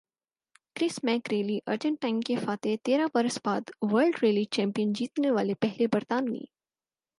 کرس 0.75 0.97
Meeke 1.03 1.27
rally 1.31 1.57
Argentine 1.67 2.19
کے 2.21 2.35
فاتح 2.35 2.75
تیرہ 2.83 3.05
برس 3.13 3.39
بعد 3.45 3.71
ورلڈ 3.81 4.23
ریلی 4.23 4.43
چیمپئن 4.51 4.93
جیتنے 4.93 5.31
والے 5.31 5.53
پہلے 5.61 5.87
برطانوی 5.87 6.43